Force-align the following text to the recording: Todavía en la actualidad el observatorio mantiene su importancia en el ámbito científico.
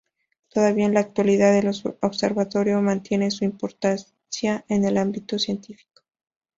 Todavía 0.49 0.87
en 0.87 0.95
la 0.95 0.99
actualidad 1.01 1.55
el 1.55 1.67
observatorio 2.01 2.81
mantiene 2.81 3.29
su 3.29 3.45
importancia 3.45 4.65
en 4.67 4.83
el 4.83 4.97
ámbito 4.97 5.37
científico. 5.37 6.01